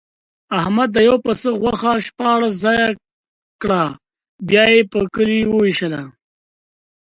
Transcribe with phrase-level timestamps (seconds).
[0.59, 2.87] احمد د یوه پسه غوښه شپاړس ځایه
[3.61, 3.83] کړه،
[4.47, 6.01] بیا یې په کلي ووېشله.